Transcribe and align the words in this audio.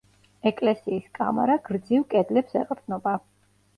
ეკლესიის 0.51 1.11
კამარა 1.19 1.57
გრძივ 1.67 2.07
კედლებს 2.15 2.59
ეყრდნობა. 2.63 3.15